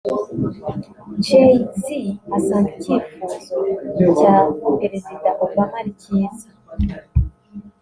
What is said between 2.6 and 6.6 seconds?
icyifuzo cya Perezida Obama ari cyiza